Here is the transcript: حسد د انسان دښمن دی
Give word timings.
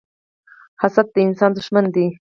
حسد 0.81 1.05
د 1.13 1.15
انسان 1.27 1.51
دښمن 1.57 1.85
دی 1.95 2.07